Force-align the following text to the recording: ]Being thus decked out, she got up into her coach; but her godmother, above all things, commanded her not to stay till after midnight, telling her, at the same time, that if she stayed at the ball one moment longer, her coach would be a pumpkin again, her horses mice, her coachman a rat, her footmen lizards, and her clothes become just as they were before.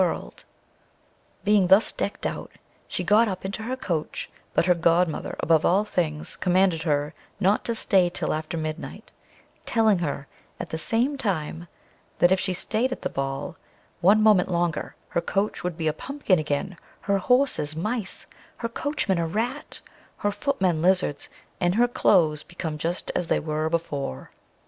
]Being 1.45 1.67
thus 1.67 1.91
decked 1.91 2.25
out, 2.25 2.51
she 2.87 3.03
got 3.03 3.27
up 3.27 3.45
into 3.45 3.61
her 3.61 3.75
coach; 3.75 4.31
but 4.55 4.65
her 4.65 4.73
godmother, 4.73 5.35
above 5.41 5.63
all 5.63 5.85
things, 5.85 6.35
commanded 6.37 6.81
her 6.81 7.13
not 7.39 7.63
to 7.65 7.75
stay 7.75 8.09
till 8.09 8.33
after 8.33 8.57
midnight, 8.57 9.11
telling 9.67 9.99
her, 9.99 10.25
at 10.59 10.71
the 10.71 10.79
same 10.79 11.19
time, 11.19 11.67
that 12.17 12.31
if 12.31 12.39
she 12.39 12.51
stayed 12.51 12.91
at 12.91 13.03
the 13.03 13.11
ball 13.11 13.55
one 13.99 14.23
moment 14.23 14.49
longer, 14.49 14.95
her 15.09 15.21
coach 15.21 15.63
would 15.63 15.77
be 15.77 15.87
a 15.87 15.93
pumpkin 15.93 16.39
again, 16.39 16.77
her 17.01 17.19
horses 17.19 17.75
mice, 17.75 18.25
her 18.57 18.69
coachman 18.69 19.19
a 19.19 19.27
rat, 19.27 19.81
her 20.17 20.31
footmen 20.31 20.81
lizards, 20.81 21.29
and 21.59 21.75
her 21.75 21.87
clothes 21.87 22.41
become 22.41 22.75
just 22.79 23.11
as 23.13 23.27
they 23.27 23.39
were 23.39 23.69
before. 23.69 24.31